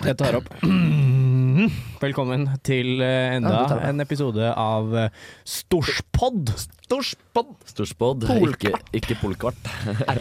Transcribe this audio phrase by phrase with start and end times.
[0.00, 0.48] Jeg tar opp.
[2.04, 4.94] Velkommen til eh, enda Ja, en episode av
[5.44, 7.50] Storspodd Storspod.
[7.68, 8.24] Storspod.
[8.24, 9.68] Storspod, ikke, ikke polkvart.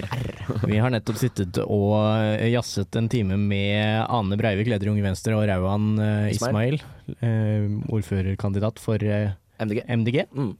[0.69, 5.05] Vi har nettopp sittet og eh, jazzet en time med Ane Breivik, leder i Unge
[5.05, 6.81] Venstre, og Rauan eh, Ismail,
[7.21, 9.31] eh, ordførerkandidat for eh,
[9.63, 9.85] MDG.
[9.87, 10.21] MDG.
[10.35, 10.53] Mm.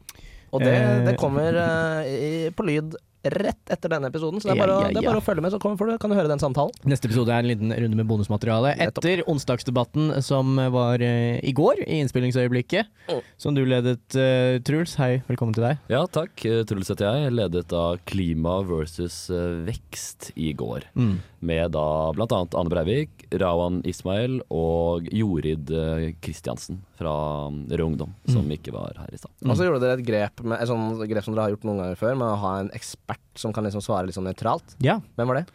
[0.50, 4.56] Og det, Eh, det kommer eh, i, på lyd rett etter denne episoden, så det
[4.56, 6.16] er bare, å- ja, det er bare å følge med, så kommer, du- kan du
[6.16, 6.72] høre den samtalen.
[6.86, 11.84] Neste episode er en liten runde med bonusmateriale etter onsdagsdebatten som var uh, i går,
[11.88, 12.88] i innspillingsøyeblikket.
[13.10, 13.22] Mm.
[13.38, 14.96] Som du ledet, uh, Truls.
[14.96, 15.78] Hei, velkommen til deg.
[15.90, 16.46] Ja, takk.
[16.46, 17.34] Eh, Truls heter jeg.
[17.34, 20.88] Ledet av Klima versus uh, vekst i går.
[20.96, 21.20] Mm.
[21.42, 27.14] Med da blant annet Ane Breivik, Rawan Ismail og Jorid eh, Kristiansen fra
[27.48, 28.52] mm, Rød Ungdom, som Mm.
[28.58, 29.32] ikke var her i stad.
[29.46, 31.80] Og så gjorde dere et grep, med, et sånt grep som dere har gjort noen
[31.84, 34.76] ganger før, med å ha en ekspert som kan liksom svare litt sånn nøytralt.
[34.84, 34.98] Ja.
[35.16, 35.46] Hvem var det?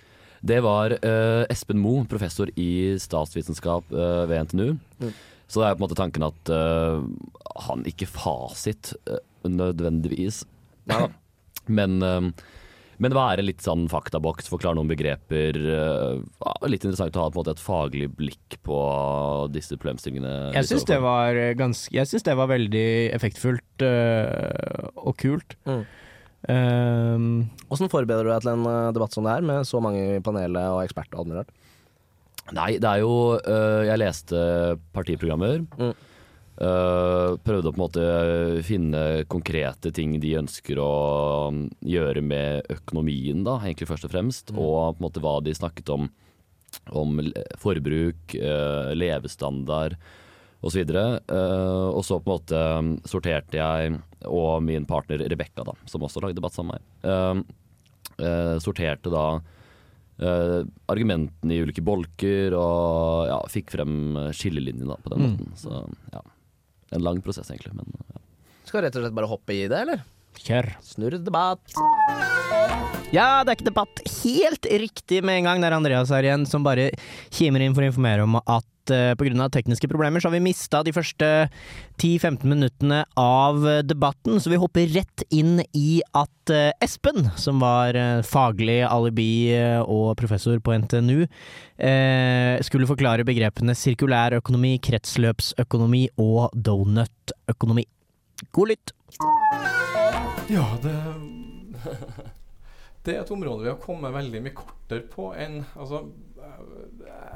[0.45, 4.75] Det var uh, Espen Moe, professor i statsvitenskap uh, ved NTNU.
[5.01, 5.13] Mm.
[5.49, 7.01] Så det er på en måte tanken at uh,
[7.69, 8.95] han ikke fasit
[9.45, 10.45] nødvendigvis,
[10.89, 11.07] Ja.
[11.79, 12.01] men,
[13.03, 15.59] men være litt sånn faktaboks, forklare noen begreper.
[15.59, 18.79] eh, ja, litt interessant å ha på en måte et faglig blikk på
[19.55, 20.55] disse problemstillingene.
[20.59, 25.59] Jeg syns det var eh, ganske Jeg synes det var veldig effektfullt øh, og kult.
[25.67, 25.85] Mm.
[26.45, 27.29] Um,
[27.71, 30.75] Hvordan forbereder du deg til en debatt som det her, med så mange i panelet
[30.75, 31.55] og eksperter og?
[32.53, 34.41] Nei, det er jo øh, Jeg leste
[34.93, 35.65] partiprogrammer.
[35.81, 35.95] Mm.
[36.55, 38.03] Øh, prøvde å på en måte
[38.63, 40.91] finne konkrete ting de ønsker å
[41.51, 44.53] um, gjøre med økonomien, da, egentlig først og fremst.
[44.55, 44.61] Mm.
[44.63, 46.07] Og på en måte hva de snakket om.
[46.95, 47.19] Om
[47.63, 49.97] forbruk, uh, levestandard
[50.65, 50.85] osv.
[50.95, 53.99] Uh, og så på en måte um, sorterte jeg,
[54.31, 57.53] og min partner Rebekka, da, som også lagde debatt sammen med meg,
[58.23, 59.27] uh, sorterte da
[60.15, 65.33] Uh, argumentene i ulike bolker, og ja, fikk frem skillelinjene på den Mm.
[65.33, 65.49] måten.
[65.59, 65.73] Så
[66.13, 66.21] ja,
[66.95, 68.21] en lang prosess egentlig, men ja.
[68.65, 70.05] Skal rett og slett bare hoppe i det, eller?
[70.45, 70.69] kjør.
[70.85, 71.75] Snurr debatt.
[73.15, 75.63] Ja, det er ikke debatt helt riktig med en gang.
[75.63, 76.91] Det er Andreas her igjen som bare
[77.35, 79.49] kimer inn for å informere om at uh, pga.
[79.53, 81.29] tekniske problemer så har vi mista de første
[82.01, 87.63] 10-15 minuttene av eh, debatten, så vi hopper rett inn i at eh, Espen, som
[87.63, 91.25] var eh, faglig alibi eh, og professor på NTNU,
[91.79, 97.87] eh, skulle forklare begrepene sirkulær økonomi, kretsløpsøkonomi og donutøkonomi.
[98.53, 98.95] God lytt!
[100.51, 100.97] Ja, det
[103.05, 106.07] Det er et område vi har kommet veldig mye kortere på enn Altså,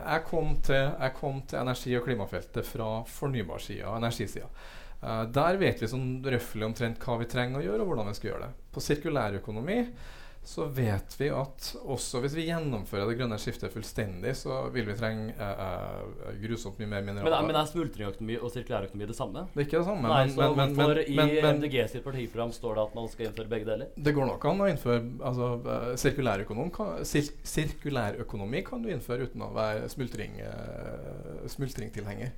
[0.09, 4.49] jeg kom til, jeg kom til energi- og klimafeltet fra fornybarsida energisida.
[5.03, 8.17] Eh, der vet vi sånn røftlig omtrent hva vi trenger å gjøre, og hvordan vi
[8.19, 8.53] skal gjøre det.
[8.75, 9.79] På sirkulærøkonomi
[10.49, 14.95] så vet vi at også hvis vi gjennomfører det grønne skiftet fullstendig, så vil vi
[14.97, 17.37] trenge eh, eh, grusomt mye mer Men, mineraler.
[17.37, 19.43] er- men er smultringøkonomi og sirkulærøkonomi det samme?
[19.53, 20.09] det er ikke det samme.
[20.09, 22.97] Nei, men, så men, men, men, i men, men, MDG sitt partiprogram står det at
[22.97, 23.91] man skal innføre begge deler?
[24.09, 29.29] Det går nok an å innføre altså, eh, sirkulærøkonom kan, sir, Sirkulærøkonomi kan du innføre
[29.29, 32.33] uten å være smultring, uh, smultringtilhenger.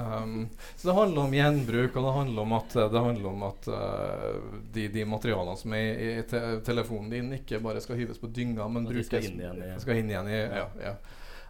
[0.00, 3.66] Um, så det handler om gjenbruk, og det handler om at, det handler om at
[3.68, 8.18] uh, de, de materialene som er i, i te telefonen din, ikke bare skal hyves
[8.22, 10.94] på dynga, men brukes skal inn igjen i- skal inn igjen i ja, ja.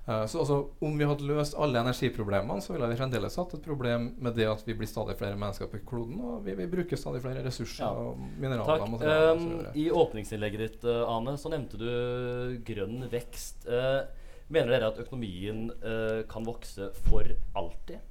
[0.03, 3.63] Eh, så altså, Om vi hadde løst alle energiproblemene, så ville vi fremdeles hatt et
[3.63, 6.99] problem med det at vi blir stadig flere mennesker på kloden, og vi, vi bruker
[6.99, 7.93] stadig flere ressurser Ja.
[7.95, 8.83] og mineraler.
[8.83, 8.91] Takk.
[8.97, 9.67] materialer Um.
[9.79, 13.69] I åpningsinnlegget ditt, uh, Ane, så nevnte du grønn vekst.
[13.71, 14.03] Uh,
[14.51, 15.69] mener dere at økonomien
[16.29, 17.25] kan vokse for
[17.57, 18.03] alltid?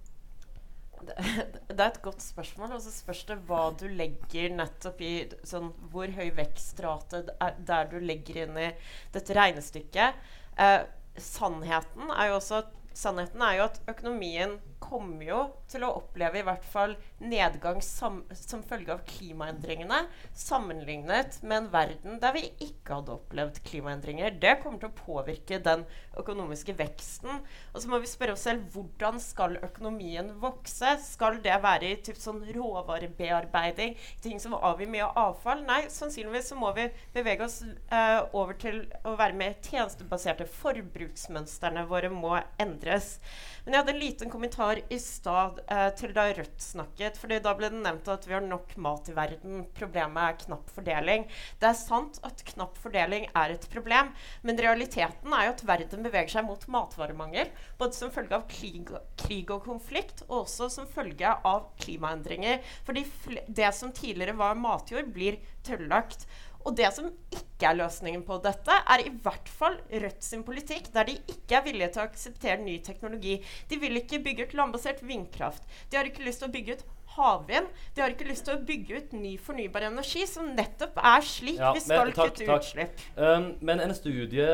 [1.08, 2.76] Det, er et godt spørsmål.
[2.78, 5.14] Og så spørs det hva du legger nettopp i
[5.48, 8.72] sånn, Hvor høy vekstrate er der du legger inn i
[9.16, 10.22] dette regnestykket.
[10.62, 10.82] Eh,
[11.18, 15.40] sannheten er jo også Sannheten er jo at økonomien kommer jo
[15.72, 20.02] til å oppleve i hvert fall nedgang sam som følge av klimaendringene,
[20.36, 24.36] sammenlignet med en verden der vi ikke hadde opplevd klimaendringer.
[24.42, 25.86] Det kommer til å påvirke den
[26.20, 27.42] økonomiske veksten.
[27.72, 30.96] Og så må vi spørre oss selv hvordan skal økonomien vokse?
[31.06, 35.64] Skal det være i typ sånn råvarebearbeiding, ting som avgir mye avfall?
[35.68, 40.50] Nei, sannsynligvis så må vi bevege oss eh, over til å være mer tjenestebaserte.
[40.62, 43.18] Forbruksmønstrene våre må endres.
[43.64, 47.18] Men jeg hadde en liten kommentar i stad eh, til da Rødt snakket.
[47.20, 49.66] fordi Da ble det nevnt at vi har nok mat i verden.
[49.78, 51.28] Problemet er knapp fordeling.
[51.60, 54.12] Det er sant at knapp fordeling er et problem,
[54.48, 57.52] men realiteten er jo at verden beveger seg mot matvaremangel.
[57.80, 62.62] Både som følge av krig, krig og konflikt, og også som følge av klimaendringer.
[62.88, 63.06] Fordi
[63.48, 66.26] det som tidligere var matjord, blir tøllagt.
[66.66, 70.90] Og det som ikke er løsningen på dette, er i hvert fall Rødt sin politikk,
[70.94, 73.38] der de ikke er villige til å akseptere ny teknologi.
[73.70, 75.66] De vil ikke bygge ut landbasert vindkraft.
[75.92, 76.86] De har ikke lyst til å bygge ut
[77.16, 77.72] havvind.
[77.96, 81.60] De har ikke lyst til å bygge ut ny fornybar energi, som nettopp er slik
[81.60, 82.70] Ja, vi skal men takk, kutte takk.
[82.70, 83.04] utslipp.
[83.18, 84.48] Um, men en studie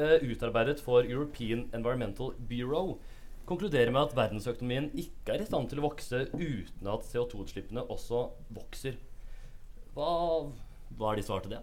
[0.00, 2.98] uh, utarbeidet for European Environmental Bureau
[3.50, 8.28] konkluderer med at verdensøkonomien ikke er i stand til å vokse uten at CO2-utslippene også
[8.54, 8.98] vokser.
[9.96, 10.10] Hva,
[10.98, 11.62] hva er de svar til det?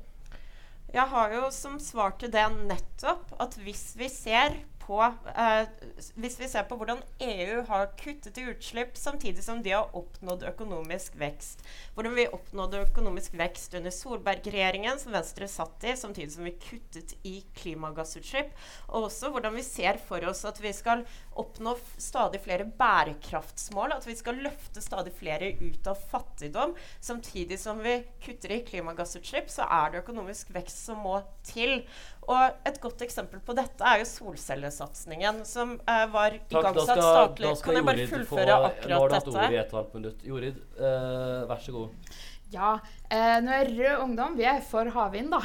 [0.93, 4.55] Jeg har jo som svar til det nettopp at hvis vi ser
[4.87, 5.67] på eh,
[6.15, 10.45] Hvis vi ser på hvordan EU har kuttet i utslipp samtidig som de har oppnådd
[10.47, 11.63] økonomisk vekst
[11.95, 17.15] Hvordan vi oppnådde økonomisk vekst under Solberg-regjeringen, som Venstre satt i, samtidig som vi kuttet
[17.27, 18.51] i klimagassutslipp.
[18.87, 21.03] Og også hvordan vi ser for oss at vi skal
[21.37, 23.95] oppnå stadig flere bærekraftsmål.
[23.97, 26.75] At vi skal løfte stadig flere ut av fattigdom.
[27.03, 31.81] Samtidig som vi kutter i klimagassutslipp, så er det økonomisk vekst som må til.
[32.27, 36.89] Og et godt eksempel på dette er jo solcellesatsingen, som eh, var Takk, da igangsatt
[36.89, 37.47] skal, statlig.
[37.47, 38.89] da skal Kan jeg bare fullføre få dette?
[38.91, 40.25] Nå har du hatt ordet i et halvt minutt.
[40.27, 42.17] Jorid, eh, vær så god.
[42.51, 42.77] Ja.
[43.11, 45.39] Eh, nå er Rød Ungdom vi er for havvind, da.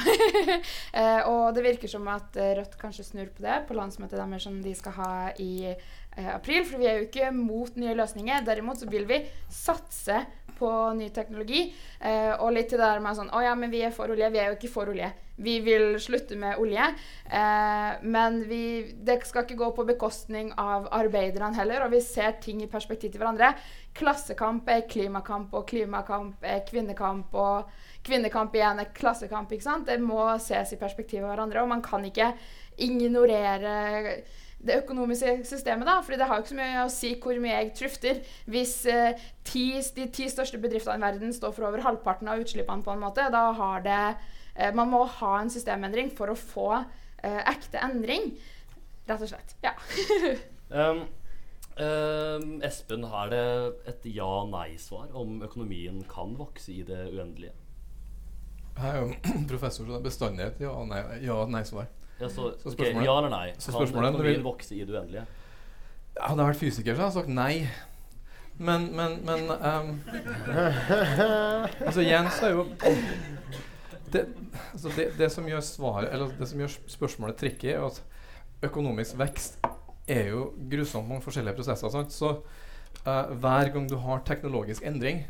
[0.98, 4.46] eh, og det virker som at eh, Rødt kanskje snur på det på landsmøtet deres
[4.46, 5.12] som de skal ha
[5.42, 6.66] i eh, april.
[6.66, 8.42] For vi er jo ikke mot nye løsninger.
[8.46, 10.24] Derimot så vil vi satse
[10.62, 11.66] på ny teknologi.
[11.98, 14.30] Eh, og litt til det der med sånn Å ja, men vi er for olje.
[14.32, 15.10] Vi er jo ikke for olje.
[15.42, 16.88] Vi vil slutte med olje.
[17.26, 18.62] Eh, men vi,
[19.02, 21.86] det skal ikke gå på bekostning av arbeiderne heller.
[21.86, 23.52] Og vi ser ting i perspektiv til hverandre.
[23.96, 27.34] Klassekamp er klimakamp, og klimakamp er kvinnekamp.
[27.34, 27.72] Og
[28.06, 29.52] kvinnekamp igjen er klassekamp.
[29.52, 29.88] ikke sant?
[29.90, 31.64] Det må ses i perspektiv av hverandre.
[31.64, 32.32] Og man kan ikke
[32.82, 34.22] ignorere
[34.62, 37.56] det økonomiske systemet, da, fordi det har jo ikke så mye å si hvor mye
[37.56, 38.20] jeg trufter.
[38.46, 39.18] Hvis eh,
[39.48, 39.64] ti,
[39.96, 43.24] de ti største bedriftene i verden står for over halvparten av utslippene, på en måte,
[43.34, 44.00] da har det
[44.54, 48.32] eh, Man må ha en systemendring for å få eh, ekte endring,
[49.10, 49.56] rett og slett.
[49.66, 49.74] Ja.
[50.72, 51.02] Um,
[51.76, 53.40] um, Espen, har det
[53.90, 57.52] et ja-nei-svar om økonomien kan vokse i det uendelige?
[58.78, 59.10] Jeg er jo
[59.50, 61.90] professor, så det er bestandig et ja- nei- ja-nei-svar.
[62.22, 63.46] Ja, så, Så ok, ja eller nei?
[63.58, 65.24] så Kan økonomien vokse i det uendelige?
[66.20, 67.54] Hadde jeg vært fysiker, så hadde jeg sagt nei.
[68.62, 69.88] Men, men, men um,
[71.88, 72.66] Altså igjen så er jo
[74.12, 74.26] det,
[74.74, 78.02] altså det, det som gjør svaret Eller det som gjør spørsmålet tricky, er at
[78.62, 79.56] økonomisk vekst
[80.06, 81.90] er jo grusomt mange forskjellige prosesser.
[81.90, 82.12] Sant?
[82.12, 85.24] Så uh, hver gang du har teknologisk endring,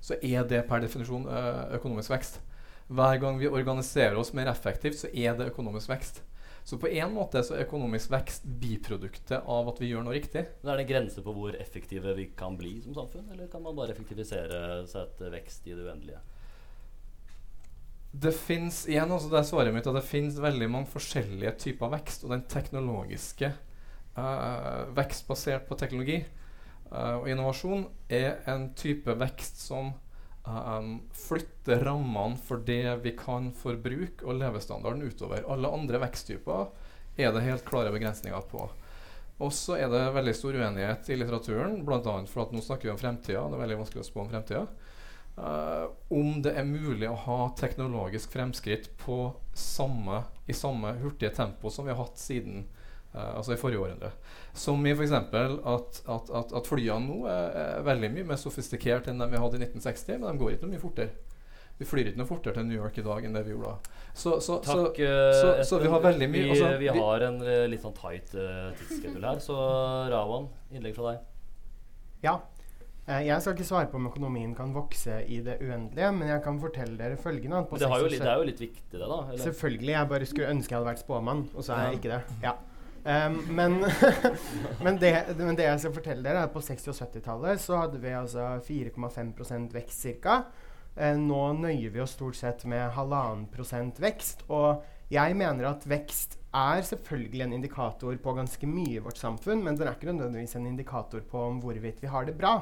[0.00, 2.40] så er det per definisjon uh, økonomisk vekst.
[2.86, 6.22] Hver gang vi organiserer oss mer effektivt, så er det økonomisk vekst.
[6.66, 10.42] Så på en måte så er økonomisk vekst biproduktet av at vi gjør noe riktig.
[10.62, 13.62] Men Er det en grense på hvor effektive vi kan bli som samfunn, eller kan
[13.62, 16.22] man bare effektivisere seg til vekst i det uendelige?
[18.16, 21.92] Det fins igjen altså det er svaret mitt at det finnes veldig mange forskjellige typer
[21.92, 22.26] vekst.
[22.26, 23.52] Og den teknologiske
[24.18, 26.18] uh, vekst basert på teknologi
[26.90, 29.94] uh, og innovasjon er en type vekst som
[30.46, 30.88] eh,
[31.26, 35.44] flytte rammene for det vi kan for bruk og levestandarden utover.
[35.50, 36.66] Alle andre veksttyper
[37.16, 38.68] er det helt klare begrensninger på.
[39.36, 42.00] Og så er det veldig stor uenighet i litteraturen, bl.a.
[42.28, 43.42] for at nå snakker vi om fremtida.
[43.44, 44.64] Det er veldig vanskelig å spå om fremtida.
[45.36, 49.18] Uh, om det er mulig å ha teknologisk fremskritt på
[49.52, 52.64] samme, i samme hurtige tempo som vi har hatt siden
[53.16, 54.10] altså i forrige århundre.
[54.54, 55.12] Som i f.eks.
[55.12, 59.36] At, at, at, at flyene nå er, er veldig mye mer sofistikert enn de vi
[59.42, 61.10] hadde i 1960, men de går ikke noe mye fortere.
[61.78, 63.96] Vi flyr ikke noe fortere til New York i dag enn det vi gjorde da.
[64.16, 66.98] Så, så, så, Takk, eh, så- så vi har veldig mye- Vi, altså, vi vi-
[67.04, 69.56] har en eh, litt sånn tight uh, tidsskedule her, så
[70.08, 71.18] Rawan, innlegg fra deg.
[72.24, 72.38] Ja.
[73.06, 76.42] Eh, Jeg skal ikke svare på om økonomien kan vokse i det uendelige, men jeg
[76.42, 77.60] kan fortelle dere følgende.
[77.68, 79.18] på det, har jo, litt- det er jo litt viktig, det, da?
[79.28, 79.44] Eller?
[79.44, 79.92] Selvfølgelig.
[79.92, 81.90] Jeg bare skulle ønske jeg hadde vært spåmann, og så er Ja.
[81.90, 82.22] jeg ikke det.
[82.42, 82.54] Ja.
[83.06, 83.78] Em, men
[84.84, 87.78] men, det, men det jeg skal fortelle dere, er at på 60- og 70-tallet så
[87.84, 90.40] hadde vi altså 4,5 vekst ca.
[90.96, 94.42] Uh, nå nøyer vi oss stort sett med halvannen prosent vekst.
[94.50, 94.82] Og
[95.12, 99.78] jeg mener at vekst er selvfølgelig en indikator på ganske mye i vårt samfunn, men
[99.78, 102.58] den er ikke nødvendigvis en indikator på om hvorvidt vi har det bra.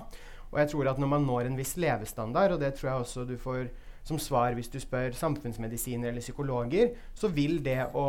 [0.51, 3.25] Og jeg tror at når man når en viss levestandard, og det tror jeg også
[3.25, 3.71] du får
[4.05, 8.07] som svar hvis du spør samfunnsmedisiner eller psykologer, så vil det å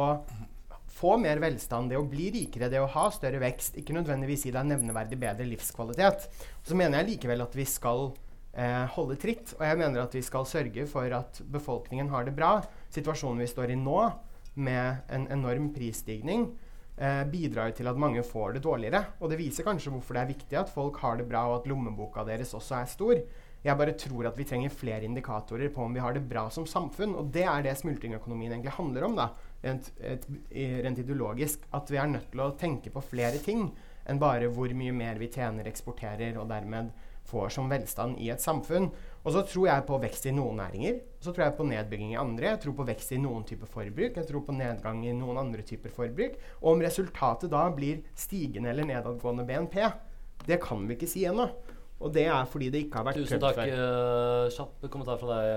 [0.96, 4.54] få mer velstand, det å bli rikere, det å ha større vekst, ikke nødvendigvis gi
[4.56, 6.30] deg nevneverdig bedre livskvalitet.
[6.64, 8.08] Så mener jeg likevel at vi skal
[8.56, 12.36] eh, holde tritt, og jeg mener at vi skal sørge for at befolkningen har det
[12.38, 12.58] bra.
[12.96, 14.00] Situasjonen vi står i nå,
[14.56, 16.46] med en enorm prisstigning,
[16.96, 19.02] eh, bidrar til at mange får det dårligere.
[19.20, 21.68] Og det viser kanskje hvorfor det er viktig at folk har det bra, og at
[21.68, 23.20] lommeboka deres også er stor.
[23.66, 26.68] Jeg bare tror at vi trenger flere indikatorer på om vi har det bra som
[26.70, 27.16] samfunn.
[27.18, 29.32] Og det er det smultringøkonomien egentlig handler om, da,
[29.66, 30.30] rent, et,
[30.86, 31.66] rent ideologisk.
[31.76, 33.68] At vi er nødt til å tenke på flere ting
[34.06, 36.94] enn bare hvor mye mer vi tjener, eksporterer og dermed
[37.26, 38.92] får som velstand i et samfunn.
[39.26, 41.00] Og så tror jeg på vekst i noen næringer.
[41.20, 42.52] Så tror jeg på nedbygging i andre.
[42.52, 44.20] Jeg tror på vekst i noen typer forbruk.
[44.20, 46.38] Jeg tror på nedgang i noen andre typer forbruk.
[46.62, 49.80] Og om resultatet da blir stigende eller nedadgående BNP,
[50.46, 51.50] det kan vi ikke si ennå.
[52.04, 53.60] Og det er fordi det ikke har vært Tusen takk.
[53.64, 55.52] eh, kjapp kommentar fra deg,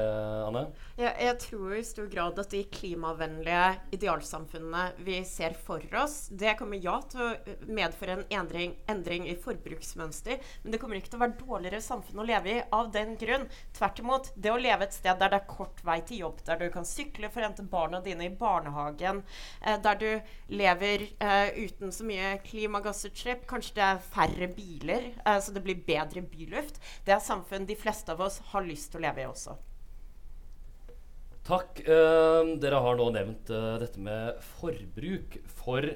[0.47, 0.63] Anne.
[0.99, 3.65] Jeg, jeg tror i stor grad at de klimavennlige
[3.97, 9.35] idealsamfunnene vi ser for oss, det kommer ja til å medføre en endring, endring i
[9.39, 13.17] forbruksmønster, men det kommer ikke til å være dårligere samfunn å leve i av den
[13.19, 13.49] grunn.
[13.75, 14.31] Tvert imot.
[14.39, 16.87] Det å leve et sted der det er kort vei til jobb, der du kan
[16.87, 19.25] sykle for å hente barna dine i barnehagen,
[19.65, 20.09] eh, der du
[20.55, 25.83] lever eh, uten så mye klimagassutslipp, kanskje det er færre biler, eh, så det blir
[25.83, 29.29] bedre byluft, det er samfunn de fleste av oss har lyst til å leve i
[29.29, 29.57] også.
[31.49, 31.81] Takk.
[31.81, 35.39] Eh, dere har nå nevnt eh, dette med forbruk.
[35.63, 35.87] For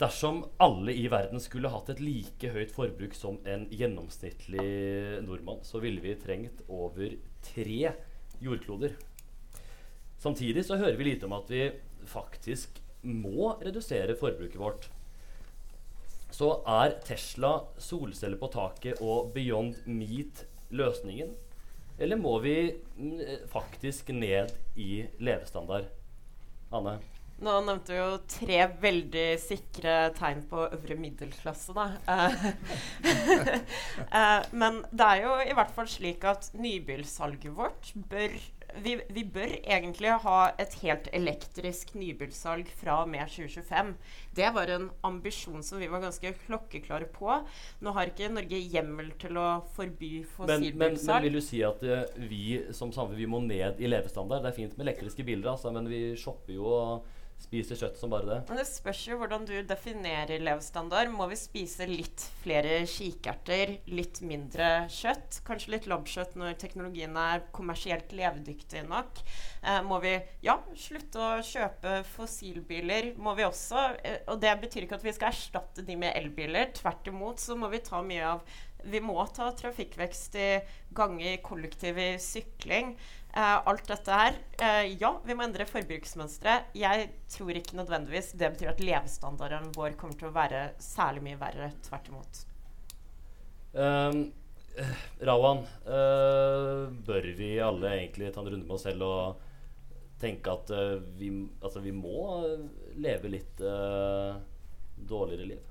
[0.00, 5.80] dersom alle i verden skulle hatt et like høyt forbruk som en gjennomsnittlig nordmann, så
[5.80, 7.16] ville vi trengt over
[7.46, 7.94] tre
[8.44, 8.96] jordkloder.
[10.20, 11.70] Samtidig så hører vi lite om at vi
[12.08, 14.90] faktisk må redusere forbruket vårt.
[16.34, 21.32] Så er Tesla, solceller på taket og Beyond Meat løsningen?
[22.00, 22.56] Eller må vi
[22.96, 25.90] mm, eh, faktisk ned i levestandard?
[26.72, 27.00] Anne?
[27.40, 31.86] Nå nevnte vi jo tre veldig sikre tegn på øvre middelklasse, da.
[32.12, 32.46] Eh,
[34.20, 38.36] eh, men det er jo i hvert fall slik at nybilsalget vårt bør
[38.84, 43.92] vi, vi bør egentlig ha et helt elektrisk nybilsalg fra og med 2025.
[44.36, 47.30] Det var en ambisjon som vi var ganske klokkeklare på.
[47.84, 50.12] Nå har ikke Norge hjemmel til å forby
[50.46, 53.90] Men, men, men vil du si at uh, vi som samfunn vi må ned i
[53.90, 54.44] levestandard?
[54.44, 57.08] Det er fint med elektriske biler, altså, men vi shopper jo og
[57.40, 58.38] spiser kjøtt som bare det.
[58.48, 61.10] Men det spørs jo hvordan du definerer levestandard.
[61.12, 65.40] Må vi spise litt flere kikerter, litt mindre kjøtt?
[65.46, 69.22] Kanskje litt lobbkjøtt når teknologien er kommersielt levedyktig nok?
[69.64, 70.14] Eh, må vi
[70.46, 73.12] ja, slutte å kjøpe fossilbiler?
[73.20, 76.72] Må vi også eh, Og det betyr ikke at vi skal erstatte de med elbiler.
[76.76, 78.58] Tvert imot så må vi ta mye av
[78.90, 80.50] Vi må ta trafikkvekst i
[80.96, 82.94] gange kollektiv i sykling.
[83.30, 84.38] Eh, alt dette her.
[84.58, 86.56] Uh, ja, vi må endre forbruksmønstre.
[86.74, 91.38] Jeg tror ikke nødvendigvis det betyr at levestandarden vår kommer til å være særlig mye
[91.38, 91.70] verre.
[91.86, 92.42] Tvert imot.
[93.70, 94.24] Um,
[95.22, 99.46] Rawan, uh, bør vi alle egentlig ta en runde med oss selv og
[100.20, 100.68] tenke at
[101.16, 101.30] vi,
[101.62, 102.42] altså, vi må
[103.00, 103.62] leve litt
[105.08, 105.69] dårligere liv?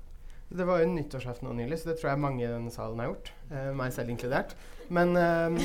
[0.50, 3.12] Det var jo nyttårsaften nå nylig, så det tror jeg mange i denne salen har
[3.12, 3.32] gjort.
[3.50, 4.54] eh, meg selv inkludert.
[4.90, 5.60] Men, eh,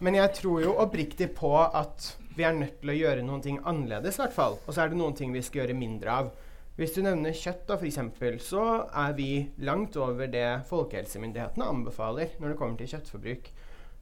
[0.00, 3.58] men jeg tror jo oppriktig på at vi er nødt til å gjøre noen ting
[3.64, 4.58] annerledes, i hvert fall.
[4.66, 6.30] Og så er det noen ting vi skal gjøre mindre av.
[6.78, 12.54] Hvis du nevner kjøtt, da, f.eks., så er vi langt over det folkehelsemyndighetene anbefaler når
[12.54, 13.50] det kommer til kjøttforbruk.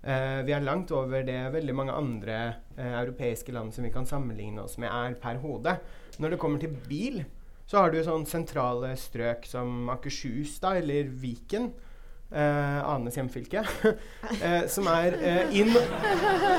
[0.01, 2.37] Eh, vi er langt over det veldig mange andre
[2.77, 5.75] eh, europeiske land som vi kan sammenligne oss med, er per hode.
[6.21, 7.25] Når det kommer til bil,
[7.71, 11.69] så har du sånn sentrale strøk som Akershus da, eller Viken,
[12.35, 13.63] eh, Anes hjemfylke,
[14.43, 15.63] eh, som, er, eh, i,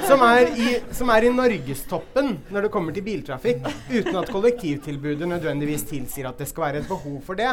[0.07, 5.27] som, er i, som er i norgestoppen når det kommer til biltrafikk, uten at kollektivtilbudet
[5.33, 7.51] nødvendigvis tilsier at det skal være et behov for det.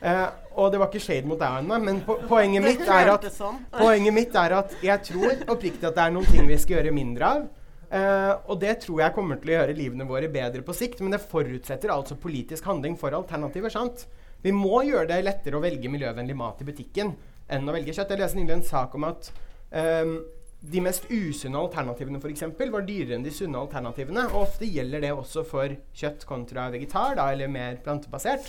[0.00, 0.24] Eh,
[0.56, 3.60] og det var ikke shade mot deg, Anne, men po poenget mitt at sånn.
[3.76, 6.96] Poenget mitt er at jeg tror oppriktig at det er noen ting vi skal gjøre
[6.96, 7.46] mindre av.
[7.86, 11.14] Eh, og det tror jeg kommer til å gjøre livene våre bedre på sikt, men
[11.14, 13.70] det forutsetter altså politisk handling for alternativer.
[13.70, 14.06] sant?
[14.42, 17.14] Vi må gjøre det lettere å velge miljøvennlig mat i butikken
[17.50, 18.12] enn å velge kjøtt.
[18.12, 19.30] Jeg leste nylig en sak om at
[19.72, 20.18] um,
[20.66, 24.26] de mest usunne alternativene for eksempel, var dyrere enn de sunne alternativene.
[24.32, 28.46] Og ofte gjelder det også for kjøtt kontra vegetar, da, eller mer plantebasert.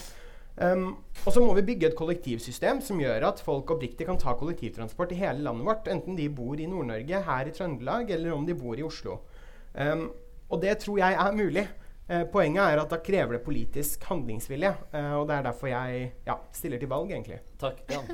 [0.57, 0.87] Um,
[1.21, 5.11] og så må vi bygge et kollektivsystem som gjør at folk oppriktig kan ta kollektivtransport
[5.13, 8.55] i hele landet vårt, enten de bor i Nord-Norge, her i Trøndelag, eller om de
[8.57, 9.19] bor i Oslo.
[9.77, 10.07] Um,
[10.49, 11.67] og det tror jeg er mulig.
[12.07, 14.73] Uh, poenget er at da krever det politisk handlingsvilje.
[14.95, 17.37] Uh, og det er derfor jeg ja, stiller til valg, egentlig.
[17.61, 18.09] Takk, Jan.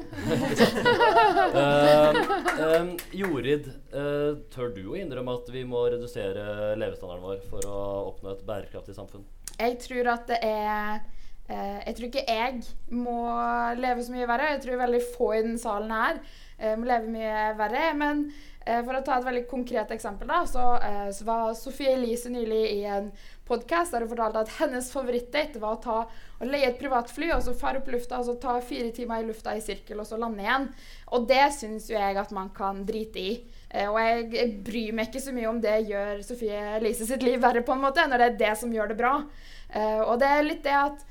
[1.53, 1.63] uh.
[1.63, 2.21] Um,
[2.67, 7.81] um, Jorid, eh, tør du å innrømme at vi må redusere levestandarden vår for å
[8.11, 9.23] oppnå et bærekraftig samfunn?
[9.59, 12.61] Jeg tror at det er eh, Jeg tror ikke jeg
[12.95, 13.17] må
[13.75, 14.53] leve så mye verre.
[14.53, 16.21] Jeg tror veldig få i denne salen her
[16.57, 17.89] eh, må leve mye verre.
[17.99, 18.23] Men
[18.65, 22.29] Eh, for å ta et veldig konkret eksempel, da, så, eh, så var Sofie Elise
[22.31, 23.09] nylig i en
[23.43, 25.97] podkast der hun fortalte at hennes favorittdate var å ta
[26.39, 29.27] og leie et privatfly og så fare opp lufta og så ta fire timer i
[29.27, 30.69] lufta i sirkel og så lande igjen.
[31.11, 33.33] Og det syns jo jeg at man kan drite i.
[33.69, 37.23] Eh, og jeg, jeg bryr meg ikke så mye om det gjør Sofie Elise sitt
[37.23, 39.17] liv verre, på en måte, når det er det som gjør det bra.
[39.75, 41.03] Eh, og det er litt det at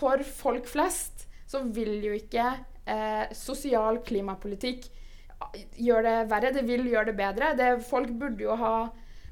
[0.00, 2.46] for folk flest så vil jo ikke
[2.88, 4.86] eh, sosial klimapolitikk
[5.80, 6.52] gjøre det verre.
[6.54, 7.54] Det vil gjøre det bedre.
[7.58, 8.74] Det, folk burde jo ha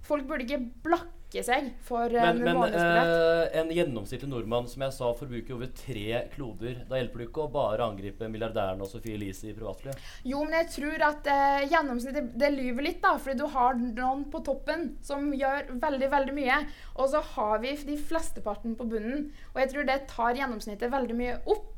[0.09, 3.53] Folk burde ikke blakke seg for Men, en men månedsbillett.
[3.53, 6.85] eh, en gjennomsnittlig nordmann som jeg sa forbruker over tre kloder.
[6.89, 10.01] Da hjelper det ikke å bare angripe milliardæren og Sophie Elise i privatlivet?
[10.25, 13.19] Jo, men jeg tror at uh, gjennomsnittet det lyver litt, da.
[13.21, 16.63] Fordi du har noen på toppen som gjør veldig, veldig mye.
[16.97, 19.29] Og så har vi de flesteparten på bunnen.
[19.53, 21.78] Og jeg tror det tar gjennomsnittet veldig mye opp.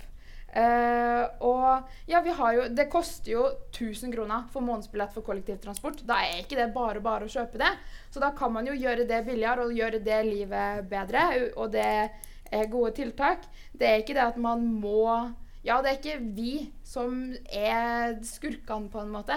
[0.50, 6.02] Eh, og ja, vi har jo Det koster jo 1000 kroner for månedsbillett for kollektivtransport.
[6.06, 7.70] Da er ikke det bare bare å kjøpe det.
[8.10, 11.28] Så da kan man jo gjøre det billigere og gjøre det livet bedre.
[11.56, 11.86] Og det
[12.50, 13.46] er gode tiltak.
[13.72, 15.30] Det er ikke det at man må
[15.62, 16.52] Ja, det er ikke vi
[16.88, 19.36] som er skurkene, på en måte.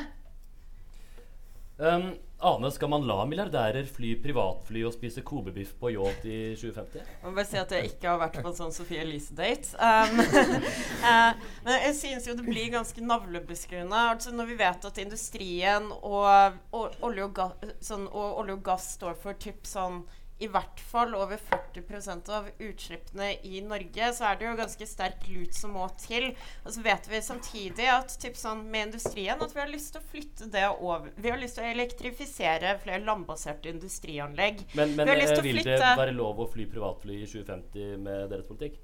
[1.78, 2.14] Um,
[2.44, 7.00] Ane, skal man la milliardærer fly privatfly og spise Kobe-biff på yacht i 2050?
[7.00, 9.72] Jeg må bare si at jeg ikke har vært på en sånn Sophie Elise-date.
[9.80, 11.32] Um, uh,
[11.66, 14.04] men jeg synes jo det blir ganske navlebeskuende.
[14.12, 17.48] Altså når vi vet at industrien og, og, olje, og, ga,
[17.80, 20.04] sånn, og olje og gass står for typ sånn
[20.44, 25.28] i hvert fall over 40% av utslippene i Norge, så er det jo ganske sterk
[25.32, 26.32] lut som må til.
[26.64, 30.04] Og så vet vi samtidig at typ sånn, med industrien at vi har lyst til
[30.04, 34.66] å flytte det over Vi har lyst til å elektrifisere flere landbaserte industrianlegg.
[34.74, 37.22] Men, men Vi har lyst eh, til å vil det være lov å fly privatfly
[37.22, 38.82] i 2050 med deres politikk?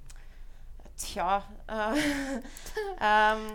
[0.99, 1.37] Tja
[1.71, 1.95] uh,
[3.09, 3.45] um,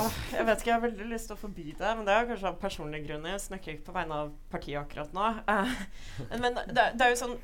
[0.00, 2.28] åh, Jeg vet ikke, jeg har veldig lyst til å forby det, men det er
[2.28, 3.34] kanskje av personlige grunner.
[3.34, 5.32] Jeg snakker ikke på vegne av partiet akkurat nå.
[5.48, 5.74] Uh,
[6.42, 7.36] men det, det er jo sånn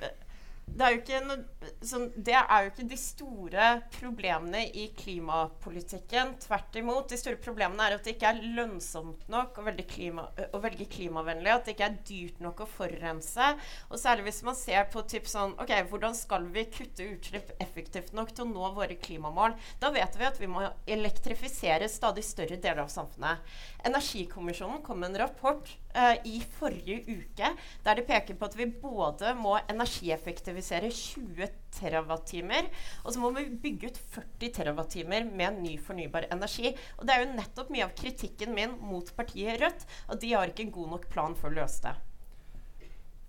[0.67, 6.35] det er, ikke sånn, det er jo ikke de store problemene i klimapolitikken.
[6.43, 7.07] Tvert imot.
[7.09, 10.89] De store problemene er at det ikke er lønnsomt nok å velge, klima, å velge
[10.93, 11.53] klimavennlig.
[11.55, 13.49] At det ikke er dyrt nok å forurense.
[13.89, 18.13] Og særlig hvis man ser på typ sånn Ok, hvordan skal vi kutte utslipp effektivt
[18.17, 19.57] nok til å nå våre klimamål?
[19.81, 23.57] Da vet vi at vi må elektrifisere stadig større deler av samfunnet.
[23.87, 27.51] Energikommisjonen kom med en rapport eh, i forrige uke
[27.85, 32.69] der de peker på at vi både må energieffektivisere 20 terawattimer,
[33.05, 36.73] og så må vi bygge ut 40 terawattimer med ny fornybar energi.
[36.97, 40.51] Og det er jo nettopp mye av kritikken min mot partiet Rødt, at de har
[40.51, 41.95] ikke en god nok plan for å løse det.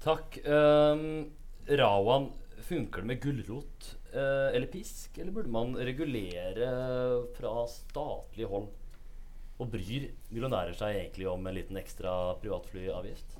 [0.03, 0.38] Takk.
[0.45, 1.32] Um,
[1.67, 2.30] Rawan,
[2.67, 6.69] funker det med gulrot eh, eller pisk, eller burde man regulere
[7.38, 8.69] fra statlig hold?
[9.57, 13.37] Og bryr millionærer seg egentlig om en liten ekstra privatflyavgift?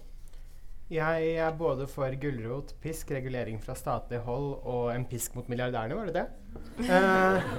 [0.88, 5.98] Jeg er både for gulrot, pisk, regulering fra statlig hold og en pisk mot milliardærene,
[6.00, 6.28] var det det?
[6.88, 7.50] Eh,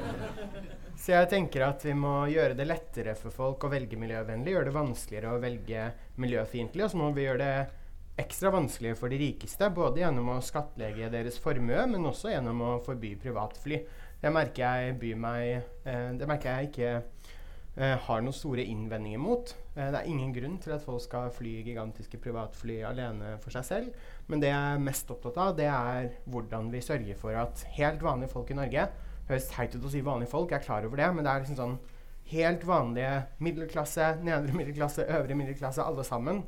[0.97, 4.71] så jeg tenker at vi må gjøre det lettere for folk å velge miljøvennlig, gjøre
[4.71, 5.85] det vanskeligere å velge
[6.25, 7.85] miljøfiendtlig, og så må vi gjøre det
[8.25, 12.73] ekstra vanskelig for de rikeste, både gjennom å skattlegge deres formue, men også gjennom å
[12.83, 13.83] forby privatfly.
[14.19, 16.89] Det merker jeg meg eh, Det merker jeg ikke
[17.79, 19.53] har noen store innvendinger mot.
[19.75, 23.69] Eh, det er ingen grunn til at folk skal fly gigantiske privatfly alene for seg
[23.69, 24.09] selv.
[24.27, 28.03] Men det jeg er mest opptatt av, det er hvordan vi sørger for at helt
[28.03, 28.89] vanlige folk i Norge
[29.29, 31.43] Høres teit ut å si vanlige folk, jeg er klar over det, men det er
[31.43, 31.75] liksom sånn
[32.31, 33.13] helt vanlige
[33.45, 36.41] middelklasse, nedre middelklasse, øvre middelklasse, alle sammen,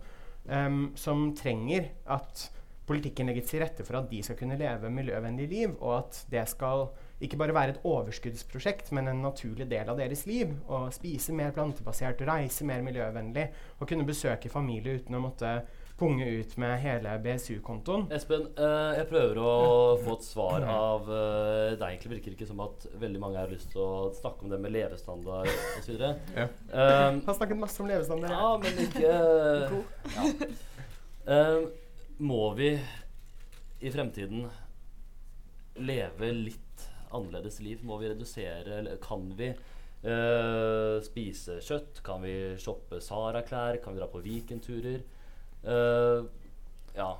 [0.48, 2.46] um, som trenger at
[2.88, 6.46] politikken legger til rette for at de skal kunne leve miljøvennlig liv, og at det
[6.50, 6.88] skal
[7.20, 10.54] ikke bare være et overskuddsprosjekt, men en naturlig del av deres liv.
[10.72, 15.58] Å spise mer plantebasert, reise mer miljøvennlig, og kunne besøke familie uten å måtte
[16.00, 18.06] punge ut med hele BSU-kontoen.
[18.16, 19.50] Espen, eh, jeg prøver å
[20.00, 21.84] få et svar av eh, deg.
[21.90, 24.60] Egentlig virker det ikke som at veldig mange har lyst til å snakke om det
[24.64, 26.00] med levestandard osv.
[26.00, 26.46] Ja.
[26.72, 28.32] Um, Har snakket masse om levestandard.
[28.32, 29.12] ja, men ikke
[30.16, 30.48] ja.
[31.28, 31.68] Um,
[32.16, 32.72] Må vi
[33.80, 34.48] i fremtiden
[35.80, 36.69] leve litt
[37.16, 37.82] annerledes liv?
[37.86, 42.02] Må vi redusere eller Kan vi uh, spise kjøtt?
[42.06, 43.80] Kan vi shoppe Sara-klær?
[43.82, 45.02] Kan vi dra på Vikenturer?
[45.64, 46.24] Uh,
[46.96, 47.12] ja.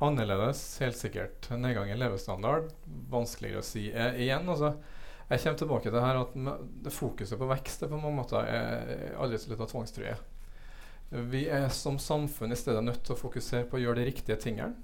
[0.00, 1.50] Annerledes, helt sikkert.
[1.52, 2.70] Nedgang i levestandard,
[3.12, 3.90] vanskeligere å si.
[3.92, 4.74] Eh, igjen, altså
[5.30, 6.32] Jeg kommer tilbake til her at
[6.90, 10.16] fokuset på vekst er på mange måter er aldri så litt av tvangstrøye.
[11.30, 14.40] Vi er som samfunn i stedet nødt til å fokusere på å gjøre de riktige
[14.42, 14.74] tingene.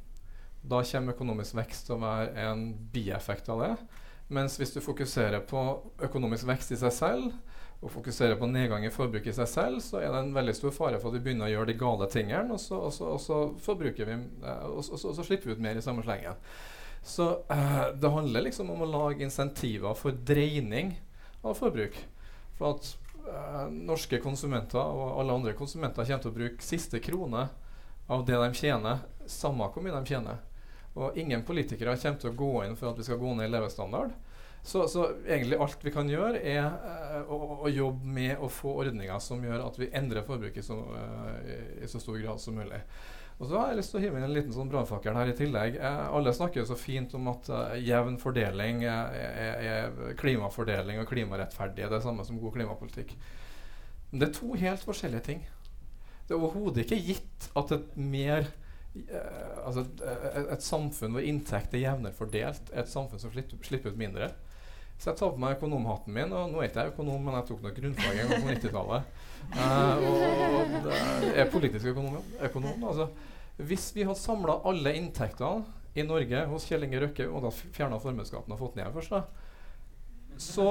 [0.66, 3.72] Da kommer økonomisk vekst til å være en bieffekt av det.
[4.28, 5.60] Mens hvis du fokuserer på
[6.02, 7.28] økonomisk vekst i seg selv,
[7.84, 10.72] og fokuserer på nedgang i forbruk i seg selv, så er det en veldig stor
[10.74, 13.20] fare for at vi begynner å gjøre de gale tingene, og så, og så, og
[13.22, 16.40] så forbruker vi, eh, og så, og så slipper vi ut mer i samme slengen.
[17.06, 20.96] Så uh, det handler liksom om å lage insentiver for dreining
[21.46, 21.94] av forbruk.
[22.58, 22.88] For at
[23.28, 27.46] uh, norske konsumenter og alle andre konsumenter kommer til å bruke siste krone
[28.10, 30.42] av det de tjener, samme hvor mye de tjener.
[30.96, 33.52] Og ingen politikere kommer til å gå inn for at vi skal gå ned i
[33.52, 34.14] levestandard.
[34.66, 38.72] Så, så egentlig alt vi kan gjøre, er eh, å, å jobbe med å få
[38.82, 41.36] ordninger som gjør at vi endrer forbruket så, uh,
[41.78, 42.80] i, så stor grad som mulig.
[43.36, 45.36] Og så har jeg lyst til å hive inn en liten sånn brannfakkel her i
[45.36, 45.76] tillegg.
[45.76, 49.16] Eh, alle snakker jo så fint om at eh, jevn fordeling er,
[49.68, 53.12] er, klimafordeling og klimarettferdig er det samme som god klimapolitikk.
[54.10, 55.44] Men det er to helt forskjellige ting.
[56.26, 58.65] Det er overhodet ikke gitt at et mer eh,
[59.64, 63.60] altså et, et, et samfunn hvor inntekt er jevnere fordelt, er et samfunn som slipper,
[63.66, 64.30] slipper ut mindre.
[64.96, 67.48] Så jeg tar på meg økonomhatten min, og nå er ikke jeg økonom, men jeg
[67.50, 69.10] tok nok grunnfag en gang på 90-tallet.
[69.52, 72.30] Uh, og det er politisk økonom.
[72.48, 73.10] økonom altså,
[73.56, 78.52] hvis vi hadde samla alle inntektene i Norge hos Kjell Inge Røkke og fjerna formuesskatten
[78.52, 79.22] og fått ned først, da,
[80.40, 80.66] så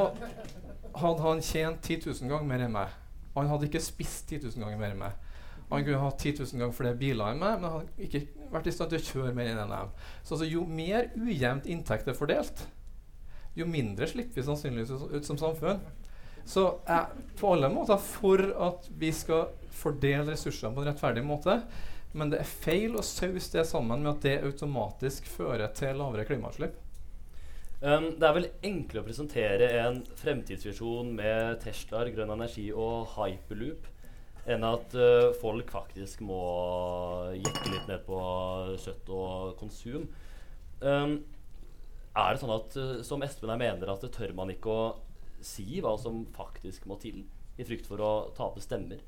[0.96, 2.98] hadde han tjent 10 000 ganger mer enn meg.
[3.36, 5.25] Han hadde ikke spist 10 000 ganger mer enn meg.
[5.70, 8.22] Han kunne hatt 10 000 ganger flere biler enn meg, men han ikke
[8.54, 9.94] vært i stand til å kjøre mer enn dem.
[10.22, 12.68] Så altså, jo mer ujevnt inntekt er fordelt,
[13.56, 15.82] jo mindre slipper vi sannsynligvis ut som samfunn.
[16.46, 21.60] Så jeg på alle måter for at vi skal fordele ressursene på en rettferdig måte.
[22.16, 26.28] Men det er feil å sause det sammen med at det automatisk fører til lavere
[26.28, 26.78] klimautslipp.
[27.82, 33.90] Um, det er vel enklere å presentere en fremtidsvisjon med Teslaer, grønn energi og hyperloop
[34.52, 36.42] enn at uh, folk faktisk må
[37.34, 38.20] jekke litt ned på
[38.82, 40.06] kjøtt og konsum.
[40.82, 41.18] Um,
[42.16, 44.86] er det sånn at, uh, som Espen her mener, at det tør man ikke å
[45.46, 47.24] si hva som faktisk må til,
[47.58, 49.02] i frykt for å tape stemmer?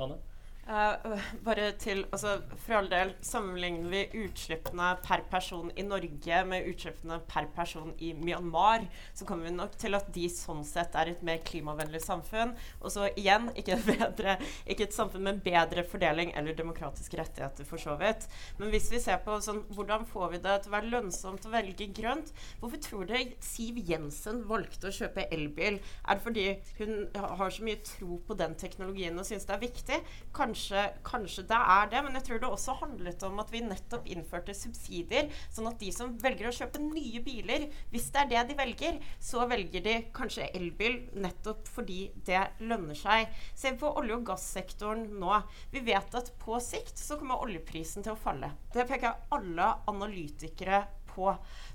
[0.00, 0.18] Anne?
[0.66, 6.64] Uh, bare til, altså For all del, sammenligner vi utslippene per person i Norge med
[6.66, 8.82] utslippene per person i Myanmar,
[9.14, 12.56] så kommer vi nok til at de sånn sett er et mer klimavennlig samfunn.
[12.80, 14.34] Og så igjen, ikke, bedre,
[14.66, 18.26] ikke et samfunn med bedre fordeling eller demokratiske rettigheter, for så vidt.
[18.58, 21.54] Men hvis vi ser på sånn, hvordan får vi det til å være lønnsomt å
[21.54, 25.78] velge grønt Hvorfor tror dere Siv Jensen valgte å kjøpe elbil?
[26.02, 26.46] Er det fordi
[26.80, 30.02] hun har så mye tro på den teknologien og syns det er viktig?
[30.34, 33.60] Kanskje kanskje, kanskje, det er det, men jeg tror det også handlet om at vi
[33.60, 38.30] nettopp innførte subsidier, sånn at de som velger å kjøpe nye biler, hvis det er
[38.30, 43.28] det de velger, så velger de kanskje elbil nettopp fordi det lønner seg.
[43.54, 45.42] Se på olje- og gassektoren nå.
[45.72, 48.54] Vi vet at på sikt så kommer oljeprisen til å falle.
[48.72, 51.32] Det peker alle analytikere på.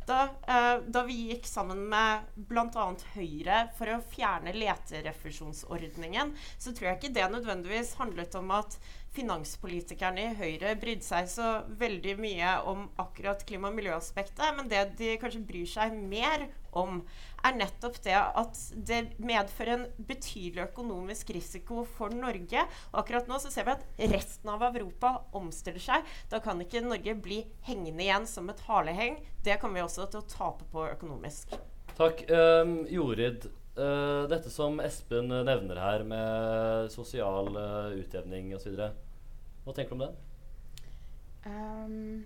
[0.08, 2.88] Da, eh, da, vi gikk sammen med bl.a.
[3.16, 8.80] Høyre for å fjerne leterefusjonsordningen, så tror jeg ikke det nødvendigvis handlet om at
[9.16, 14.86] finanspolitikerne i Høyre brydde seg så veldig mye om akkurat klima- og miljøaspektet, men det
[15.00, 17.02] de kanskje bryr seg mer om,
[17.44, 22.64] er nettopp det at det medfører en betydelig økonomisk risiko for Norge.
[22.94, 26.08] Og akkurat nå så ser vi at resten av Europa omstiller seg.
[26.32, 29.20] Da kan ikke Norge bli hengende igjen som et haleheng.
[29.44, 31.58] Det kommer vi også til å tape på økonomisk.
[31.98, 32.24] Takk.
[32.32, 33.50] Um, Jorid,
[33.82, 38.78] uh, dette som Espen nevner her med sosial uh, utjevning osv.
[39.66, 40.12] Hva tenker du om det?
[41.46, 42.24] Um,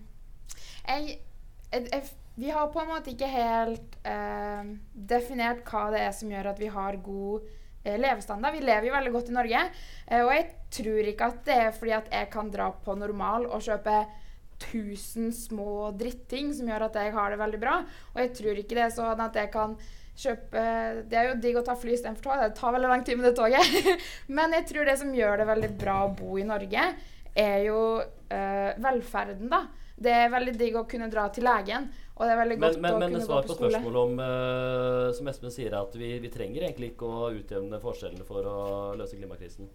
[0.86, 1.20] jeg,
[1.72, 2.04] jeg, jeg
[2.36, 6.60] vi har på en måte ikke helt uh, definert hva det er som gjør at
[6.60, 7.46] vi har god
[7.86, 8.58] eh, levestandard.
[8.58, 9.62] Vi lever jo veldig godt i Norge.
[10.20, 13.64] Og jeg tror ikke at det er fordi at jeg kan dra på normal og
[13.64, 14.02] kjøpe
[14.60, 17.78] 1000 små dritting som gjør at jeg har det veldig bra.
[18.14, 19.78] Og jeg tror ikke det er sånn at jeg kan
[20.16, 20.62] kjøpe
[21.10, 22.44] Det er jo digg å ta fly istedenfor tog.
[22.44, 24.00] Det tar veldig lang tid med det toget.
[24.38, 26.86] Men jeg tror det som gjør det veldig bra å bo i Norge,
[27.36, 27.82] er jo
[28.32, 29.66] eh, velferden, da.
[29.96, 31.88] Det er veldig digg å kunne dra til legen.
[32.16, 33.28] Og det er veldig godt men, å men, kunne gå på skole.
[33.28, 37.10] Men svar på spørsmålet om, uh, som Espen sier, at vi, vi, trenger egentlig ikke
[37.12, 38.60] å utjevne forskjellene for å
[39.00, 39.68] løse klimakrisen.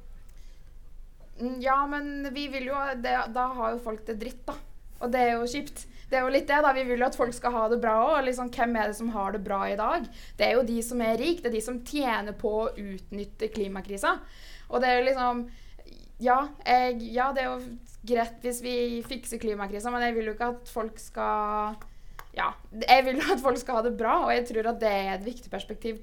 [1.40, 4.56] Mm, ja, men vi vil jo det, Da har jo folk det dritt, da.
[5.00, 5.86] Og det er jo kjipt.
[6.10, 6.74] Det er jo litt det, da.
[6.74, 8.24] Vi vil jo at folk skal ha det bra òg.
[8.26, 10.08] Liksom, hvem er det som har det bra i dag?
[10.38, 11.44] Det er jo de som er rike.
[11.44, 14.16] Det er de som tjener på å utnytte klimakrisa.
[14.70, 15.44] Og det er jo liksom
[16.20, 17.60] ja, jeg, ja, det er jo
[18.04, 18.74] greit hvis vi
[19.08, 21.78] fikser klimakrisa, men jeg vil jo ikke at folk skal
[22.36, 24.90] ja, jeg vil jo at folk skal ha det bra, og jeg tror at det
[24.90, 26.02] er et viktig perspektiv.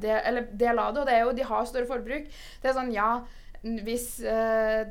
[0.00, 2.30] Det, eller del av det, og det er jo de har større forbruk.
[2.62, 3.10] Det er sånn, ja,
[3.84, 4.88] hvis uh,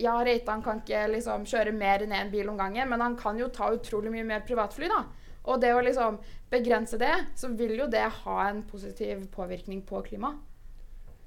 [0.00, 3.38] Ja, Reitan kan ikke liksom kjøre mer enn én bil om gangen, men han kan
[3.40, 5.04] jo ta utrolig mye mer privatfly, da.
[5.48, 6.18] Og det å liksom
[6.52, 10.42] begrense det, så vil jo det ha en positiv påvirkning på klimaet.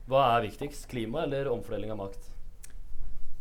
[0.10, 2.30] Hva er viktigst, klima eller omfordeling av makt?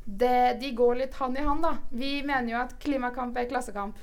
[0.05, 1.77] Det, de går litt hand i hand, da.
[1.91, 3.99] Vi mener jo at klimakamp er klassekamp.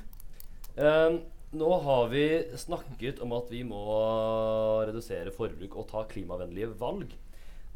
[0.76, 1.22] Um,
[1.56, 2.26] nå har vi
[2.60, 3.82] snakket om at vi må
[4.88, 7.15] redusere forbruk og ta klimavennlige valg.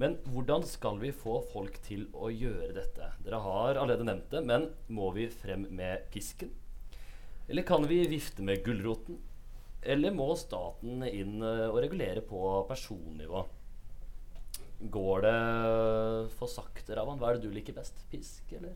[0.01, 3.11] Men hvordan skal vi få folk til å gjøre dette?
[3.25, 6.49] Dere har allerede nevnt det, men må vi frem med pisken?
[7.47, 9.17] Eller kan vi vifte med gulroten?
[9.83, 13.45] Eller må staten inn eh, og regulere på personnivå?
[14.93, 15.39] Går det
[16.39, 17.19] for sakte, Ravan?
[17.19, 17.95] Hva er det du liker best?
[18.09, 18.73] Pisk, eller?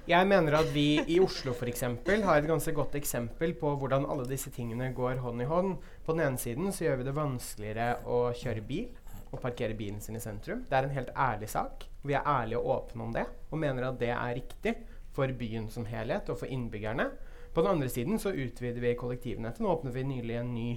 [0.07, 1.81] Jeg mener at vi i Oslo f.eks.
[1.83, 5.73] har et ganske godt eksempel på hvordan alle disse tingene går hånd i hånd.
[6.07, 8.87] På den ene siden så gjør vi det vanskeligere å kjøre bil
[9.33, 10.63] og parkere bilen sin i sentrum.
[10.69, 11.89] Det er en helt ærlig sak.
[12.07, 14.77] Vi er ærlige og åpne om det og mener at det er riktig
[15.17, 17.09] for byen som helhet og for innbyggerne.
[17.51, 19.59] På den andre siden så utvider vi kollektivnettet.
[19.59, 20.69] Nå åpner vi nylig en ny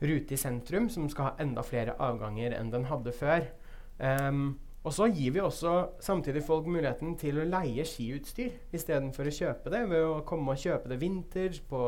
[0.00, 3.44] rute i sentrum som skal ha enda flere avganger enn den hadde før.
[4.00, 5.72] Um, og så gir vi også
[6.04, 10.60] samtidig folk muligheten til å leie skiutstyr istedenfor å kjøpe det ved å komme og
[10.60, 11.86] kjøpe det vinter på,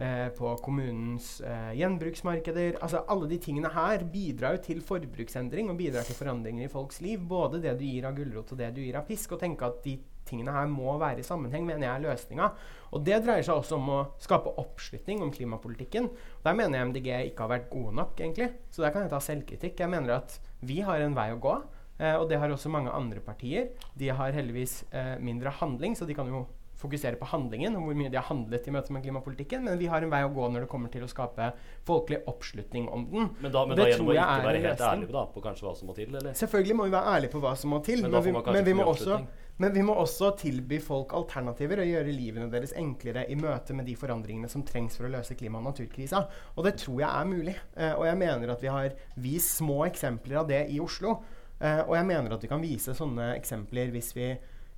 [0.00, 2.78] eh, på kommunens eh, gjenbruksmarkeder.
[2.80, 7.02] Altså Alle de tingene her bidrar jo til forbruksendring og bidrar til forandringer i folks
[7.04, 7.20] liv.
[7.20, 9.36] Både det du gir av gulrot og det du gir av pisk.
[9.36, 12.48] Og tenke at de tingene her må være i sammenheng, mener jeg er løsninga.
[12.96, 16.08] Og det dreier seg også om å skape oppslutning om klimapolitikken.
[16.46, 18.48] Der mener jeg MDG ikke har vært gode nok, egentlig.
[18.72, 19.84] Så der kan jeg ta selvkritikk.
[19.84, 21.60] Jeg mener at vi har en vei å gå.
[22.02, 23.70] Eh, og det har også mange andre partier.
[23.98, 26.46] De har heldigvis eh, mindre handling, så de kan jo
[26.82, 29.62] fokusere på handlingen og hvor mye de har handlet i møte med klimapolitikken.
[29.66, 31.52] Men vi har en vei å gå når det kommer til å skape
[31.86, 33.28] folkelig oppslutning om den.
[33.44, 35.92] Men da, men da gjennom å ikke være helt ærlig da, på kanskje hva som
[35.92, 36.10] må til?
[36.10, 36.34] Eller?
[36.38, 38.02] Selvfølgelig må vi være ærlige på hva som må til.
[38.02, 39.20] Men, men, vi, men, vi, må også,
[39.62, 43.86] men vi må også tilby folk alternativer og gjøre livene deres enklere i møte med
[43.86, 46.24] de forandringene som trengs for å løse klima- og naturkrisa.
[46.56, 47.56] Og det tror jeg er mulig.
[47.76, 51.20] Eh, og jeg mener at vi har vist små eksempler av det i Oslo.
[51.62, 54.32] Uh, og jeg mener at vi kan vise sånne eksempler hvis vi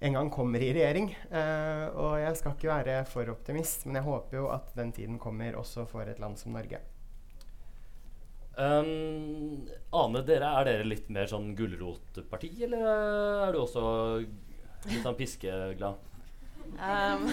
[0.05, 1.13] en gang kommer i regjering.
[1.31, 5.21] Eh, og jeg skal ikke være for optimist, men jeg håper jo at den tiden
[5.23, 6.81] kommer også for et land som Norge.
[8.55, 9.65] Um,
[9.97, 13.87] Ane, dere, er dere litt mer sånn gulrotparti, eller er du også
[14.21, 15.99] litt sånn piskeglad?
[16.79, 17.25] Um,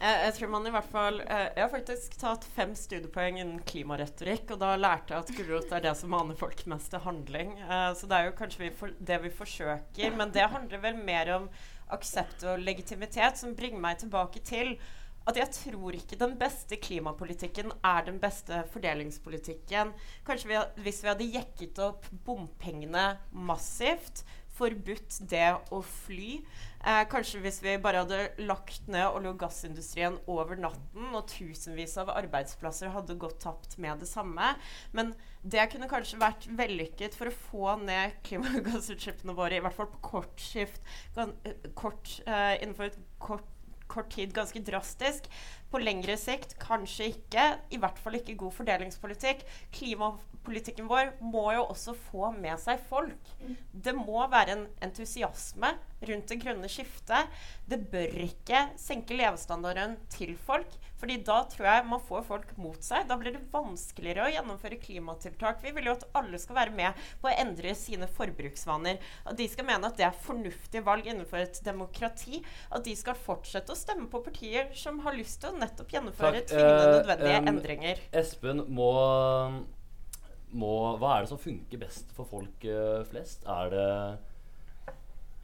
[0.00, 3.62] jeg, jeg, tror man i hvert fall uh, Jeg har faktisk tatt fem studiepoeng innen
[3.68, 7.54] klimaretorikk, og da lærte jeg at gulrot er det som maner folk mest til handling.
[7.64, 11.00] Uh, så det er jo kanskje vi for, det vi forsøker, men det handler vel
[11.00, 11.48] mer om
[11.94, 14.76] aksept og legitimitet, som bringer meg tilbake til
[15.26, 19.90] at jeg tror ikke den beste klimapolitikken er den beste fordelingspolitikken.
[20.26, 24.22] Kanskje vi, hvis vi hadde jekket opp bompengene massivt,
[24.56, 26.40] forbudt det å fly.
[26.86, 31.96] Eh, kanskje hvis vi bare hadde lagt ned olje- og gassindustrien over natten, og tusenvis
[32.02, 34.54] av arbeidsplasser hadde gått tapt med det samme.
[34.96, 39.90] Men det kunne kanskje vært vellykket for å få ned klimagassutslippene våre, i hvert fall
[39.92, 40.80] på kort skift,
[41.74, 43.52] kort, eh, innenfor et kort
[43.86, 45.28] kort tid ganske drastisk.
[45.70, 47.46] På lengre sikt kanskje ikke.
[47.74, 49.42] I hvert fall ikke god fordelingspolitikk.
[49.74, 53.34] Klimapolitikken vår må jo også få med seg folk.
[53.72, 55.74] Det må være en entusiasme
[56.06, 57.32] rundt det grønne skiftet.
[57.66, 60.70] Det bør ikke senke levestandarden til folk.
[60.96, 63.04] Fordi da tror jeg man får folk mot seg.
[63.08, 65.60] Da blir det vanskeligere å gjennomføre klimatiltak.
[65.64, 69.00] Vi vil jo at alle skal være med på å endre sine forbruksvaner.
[69.26, 72.40] At de skal mene at det er fornuftige valg innenfor et demokrati.
[72.70, 76.42] At de skal fortsette å stemme på partier som har lyst til å nettopp gjennomføre
[76.42, 76.52] Takk.
[76.52, 78.04] tvingende eh, nødvendige um, endringer.
[78.20, 78.92] Espen, må,
[80.52, 83.46] må, Hva er det som funker best for folk uh, flest?
[83.46, 83.90] Er det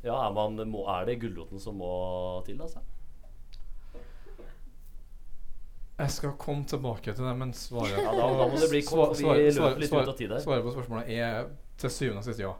[0.03, 1.92] ja, er, man, må, er det gulroten som må
[2.46, 2.83] til, altså?
[5.98, 9.16] Jeg skal komme tilbake til det, men svaret ja, da, da, må det bli kort.
[9.16, 11.44] Svaret på spørsmålet er
[11.79, 12.55] til syvende og sist ja.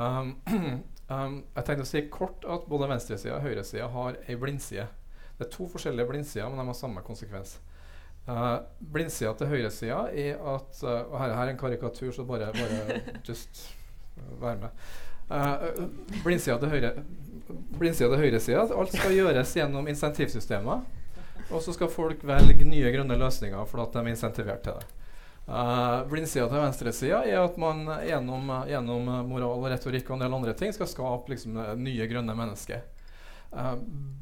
[0.00, 0.32] Um,
[1.12, 4.88] um, jeg tenkte å si kort at både venstresida og høyresida har ei blindside.
[5.40, 7.54] Det er to forskjellige blindsider, men de har samme konsekvens.
[8.28, 8.60] Uh,
[8.92, 12.98] blindsida til høyresida er at uh, Og her, her, er en karikatur, så bare, bare
[13.28, 13.62] just
[14.18, 14.84] uh, vær med.
[15.30, 15.88] Uh,
[16.20, 16.92] blindsida til høyre
[17.78, 18.66] Blindsida til høyresida.
[18.76, 20.84] Alt skal gjøres gjennom insentivsystemer.
[21.50, 24.96] Og så skal folk velge nye grønne løsninger fordi at de er insentivert til det.
[25.48, 30.36] Uh, Blindsida til venstresida er at man gjennom, gjennom, moral og retorikk og en del
[30.36, 32.84] andre ting skal skape liksom, nye grønne mennesker.
[33.50, 33.74] Uh,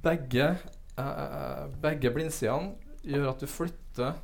[0.06, 0.54] begge
[1.82, 2.74] begge blindsidene
[3.06, 4.16] gjør at du flytter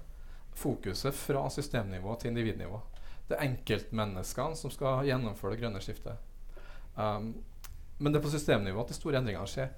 [0.55, 2.81] fokuset fra systemnivå til individnivå.
[3.29, 6.21] Det er enkeltmenneskene som skal gjennomføre det grønne skiftet.
[6.95, 7.33] Um,
[7.99, 9.73] men det er på systemnivå at de store endringene skjer.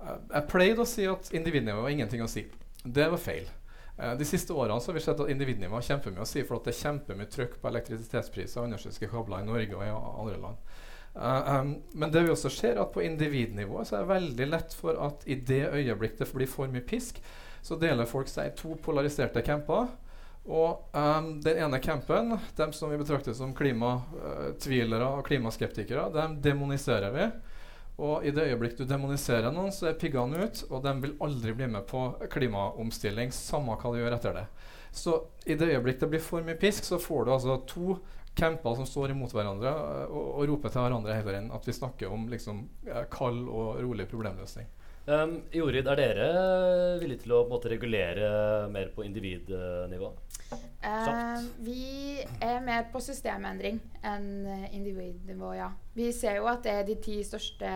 [0.00, 2.46] Uh, jeg pleide å si at individnivå har ingenting å si.
[2.82, 3.50] Det var feil.
[3.98, 6.66] Uh, de siste årene har vi sett at individnivå har kjempemye å si, for at
[6.66, 10.72] det er kjempemye trykk på elektrisitetspriser og undersjøiske kabler i Norge og i andre land.
[11.14, 14.98] Um, men det vi også ser at på individnivå så er det veldig lett for
[15.08, 17.18] at i det øyeblikk det blir for mye pisk,
[17.62, 19.90] så deler folk seg i to polariserte camper.
[20.48, 27.12] Og um, den ene campen, dem som vi betrakter som klimatvilere og klimaskeptikere, dem demoniserer
[27.14, 27.26] vi.
[28.00, 31.52] Og i det øyeblikk du demoniserer noen, så er piggene ut, og de vil aldri
[31.58, 34.46] bli med på klimaomstilling, samme hva de gjør etter det.
[34.96, 37.98] Så i det øyeblikk det blir for mye pisk, så får du altså to
[38.38, 39.72] camper som står imot hverandre
[40.08, 42.62] og, og roper til hverandre heller enn at vi snakker om liksom,
[43.12, 44.68] kald og rolig problemløsning.
[45.10, 46.26] Um, Jorid, er dere
[47.00, 50.10] villige til å måte, regulere mer på individnivå?
[50.84, 54.28] Uh, vi er mer på systemendring enn
[54.70, 55.70] individnivå, ja.
[55.96, 57.72] Vi ser jo at det er de ti største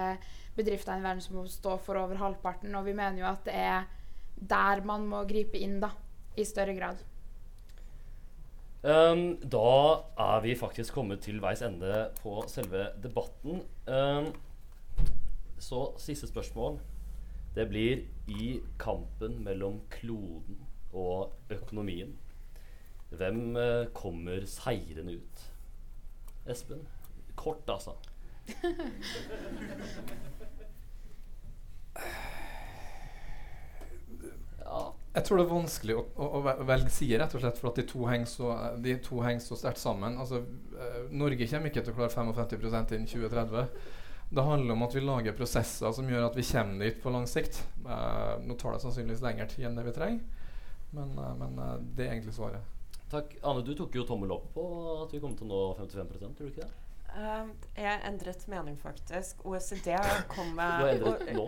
[0.55, 3.89] bedriftene i verden som står for over halvparten, og vi mener jo at det er
[4.35, 5.91] der man må gripe inn, da,
[6.37, 7.03] i større grad.
[8.85, 13.63] Um, da er vi faktisk kommet til veis ende på selve debatten.
[13.89, 14.27] Um,
[15.59, 16.77] så siste spørsmål.
[17.55, 22.19] Det blir i kampen mellom kloden og økonomien.
[23.11, 25.53] Hvem uh, kommer seirende ut?
[26.47, 26.89] Espen?
[27.37, 27.91] Kort, altså.
[35.15, 37.77] Jeg tror det er vanskelig å, å, å velge side, rett og slett, for at
[37.79, 38.97] de to henger så, de
[39.45, 40.17] så sterkt sammen.
[40.19, 40.41] Altså,
[40.75, 43.69] eh, Norge kommer ikke til å klare 55% innen 2030.
[44.35, 47.27] Det handler om at vi lager prosesser som gjør at vi kommer dit på lang
[47.31, 47.61] sikt.
[47.87, 50.49] Eh, nå tar det sannsynligvis lengre tid enn det vi trenger,
[50.97, 52.73] men, eh, men eh, det er egentlig svaret.
[53.13, 53.37] Takk.
[53.47, 54.65] Ane, du tok jo tommel opp på
[55.05, 56.81] at vi kom til å nå 55% tror du ikke det?
[57.15, 57.47] Uh,
[57.79, 59.45] jeg endret mening, faktisk.
[59.47, 59.93] OECD
[60.33, 61.45] kom med Du har endret nå?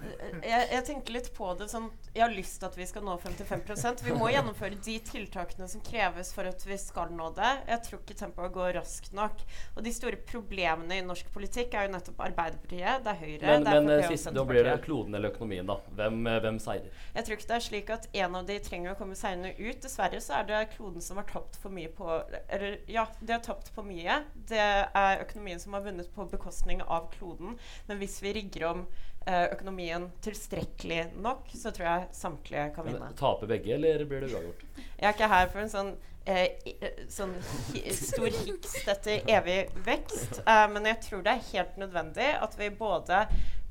[0.00, 3.16] Jeg, jeg, tenker litt på det sånn Jeg har lyst til at vi skal nå
[3.20, 7.50] 55% Vi må gjennomføre de tiltakene som kreves for at vi skal nå det.
[7.68, 9.42] Jeg tror ikke tempoet går raskt nok.
[9.76, 13.66] Og de store problemene i norsk politikk er jo nettopp Arbeiderpartiet, det er Høyre, men,
[13.66, 15.76] det er men, FrP sist, Da blir det kloden eller økonomien, da.
[15.98, 17.02] Hvem, eh, hvem seirer?
[17.16, 19.80] Jeg tror ikke det er slik at en av de trenger å komme seirende ut.
[19.84, 22.08] Dessverre så er det kloden som har tapt for mye på
[22.48, 24.22] Eller ja, de har tapt for mye.
[24.50, 27.56] Det er økonomien som har vunnet på bekostning av kloden.
[27.88, 33.10] Men hvis vi rigger om Eh, økonomien tilstrekkelig nok, så tror jeg samtlige kan vinne.
[33.18, 34.64] Taper begge, eller blir det uavgjort?
[34.78, 35.90] Jeg er ikke her for en sånn,
[36.24, 36.70] eh,
[37.12, 42.56] sånn stor hikst etter evig vekst, eh, men jeg tror det er helt nødvendig at
[42.58, 43.22] vi både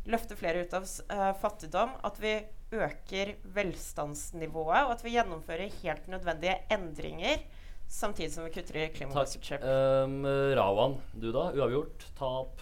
[0.09, 2.37] løfter flere ut av eh, fattigdom, at vi
[2.69, 7.41] øker velstandsnivået, og at vi gjennomfører helt nødvendige endringer.
[7.89, 9.63] Samtidig som vi kutter i klimagassutslipp.
[9.65, 10.21] Um,
[10.53, 11.47] Rawan, du da?
[11.57, 12.05] Uavgjort?
[12.19, 12.61] Tap?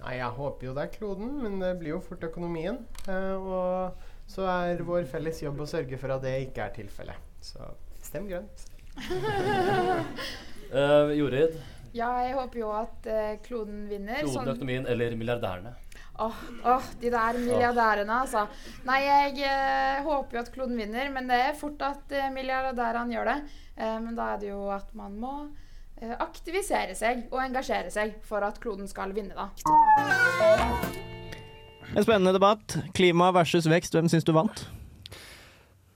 [0.00, 2.78] Nei, jeg håper jo det er kloden, men det blir jo fort økonomien.
[3.06, 7.28] Eh, og så er vår felles jobb å sørge for at det ikke er tilfellet.
[7.44, 7.60] Så
[8.04, 8.64] stem grønt.
[10.72, 11.60] uh, Jorid?
[11.92, 14.22] Ja, jeg håper jo at uh, kloden vinner.
[14.22, 15.74] Kloden, sånn økonomien eller milliardærene?
[16.20, 18.42] Åh, oh, oh, de der milliardærene, altså.
[18.84, 23.14] Nei, jeg eh, håper jo at kloden vinner, men det er fort at eh, milliardærene
[23.14, 23.36] gjør det.
[23.78, 25.32] Eh, men da er det jo at man må
[26.00, 29.50] aktivisere seg og engasjere seg for at kloden skal vinne, da.
[31.90, 32.78] En spennende debatt.
[32.96, 33.96] Klima versus vekst.
[33.96, 34.62] Hvem syns du vant?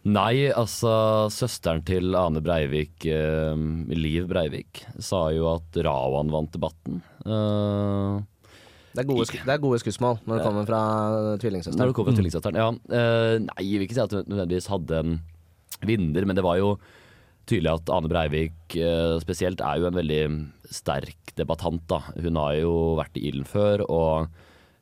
[0.04, 0.90] Nei, altså
[1.32, 3.56] søsteren til Ane Breivik, eh,
[3.96, 6.98] Liv Breivik, sa jo at Rawan vant debatten.
[7.24, 8.20] Uh,
[8.92, 10.82] det, er gode, det er gode skussmål når det kommer fra
[11.40, 11.80] tvillingsøsteren.
[11.80, 12.68] Når det kommer fra tvillingsøsteren, ja.
[12.92, 15.16] Uh, nei, jeg vil ikke si at hun nødvendigvis hadde en
[15.88, 16.74] vinner, men det var jo
[17.50, 20.22] tydelig at Ane Breivik uh, spesielt er jo en veldig
[20.72, 21.84] sterk debattant.
[21.90, 22.00] da.
[22.16, 24.28] Hun har jo vært i ilden før, og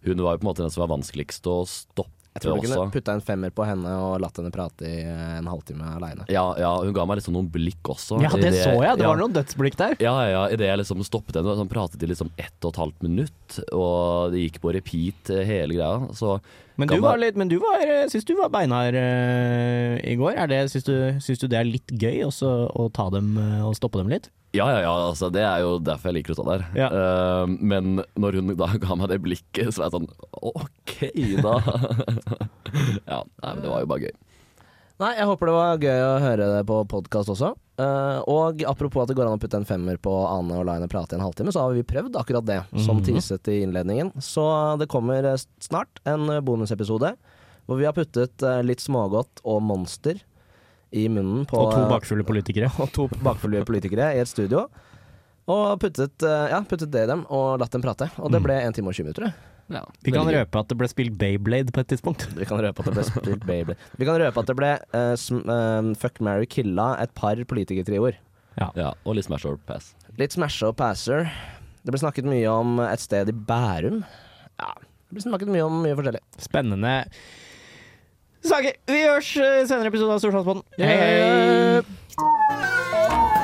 [0.07, 2.22] hun var jo på en måte den som var vanskeligst å stoppe.
[2.33, 5.49] Jeg tror du kunne putta en femmer på henne og latt henne prate i en
[5.51, 6.25] halvtime aleine.
[6.33, 8.23] Ja, ja, hun ga meg liksom noen blikk også.
[8.25, 8.97] Ja, det, det så jeg.
[8.97, 9.11] Det ja.
[9.11, 9.99] var noen dødsblikk der.
[10.01, 10.43] Ja, ja.
[10.55, 14.33] Idet jeg liksom stoppet henne, sånn pratet i liksom ett og et halvt minutt, og
[14.33, 16.13] det gikk på repeat hele greia.
[16.17, 16.39] Så
[16.81, 20.33] men du var litt, men du var, eh, syns du var beinhard uh, i går.
[20.41, 23.67] Er det, syns, du, syns du det er litt gøy også, å ta dem uh,
[23.69, 24.31] og stoppe dem litt?
[24.53, 24.93] Ja, ja, ja.
[25.09, 26.65] Altså, det er jo derfor jeg liker å stå der.
[26.77, 26.89] Ja.
[26.93, 30.11] Uh, men når hun da ga meg det blikket, så var jeg sånn
[30.53, 30.99] OK,
[31.41, 31.55] da.
[33.13, 34.15] ja, nei, men det var jo bare gøy.
[35.03, 37.55] Nei, jeg håper det var gøy å høre det på podkast også.
[37.81, 40.77] Uh, og apropos at det går an å putte en femmer på Ane og la
[40.77, 42.85] henne prate i en halvtime, så har vi prøvd akkurat det, mm -hmm.
[42.87, 44.13] som teaset i innledningen.
[44.21, 47.17] Så det kommer eh, snart en bonusepisode
[47.67, 50.19] hvor vi har puttet litt smågodt og monster
[50.93, 52.69] i munnen på Og to bakfulle politikere.
[52.83, 54.67] og to bakfulle politikere i et studio.
[55.51, 58.11] Og puttet, eh, ja, puttet det i dem og latt dem prate.
[58.23, 58.47] Og det Mm.
[58.47, 59.33] ble 1 time og 20 minutter.
[59.73, 62.27] Ja, Vi kan røpe at det ble spilt Bayblade på et tidspunkt.
[62.37, 65.15] Vi kan røpe at det ble spilt Bayblade Vi kan røpe at det ble uh,
[65.17, 68.19] sm eh, Fuck, marry, killa et par politikertrioer.
[68.59, 69.95] Ja, og litt Smash or Pass.
[70.19, 71.31] Litt smash or passer.
[71.83, 74.03] Det ble snakket mye om et sted i Bærum.
[74.61, 76.21] Ja, det ble snakket mye om mye forskjellig.
[76.39, 76.93] Spennende
[78.49, 78.73] saker.
[78.91, 80.65] Vi høres senere i episode av Storsalspodden.
[80.79, 83.42] Hei, hei!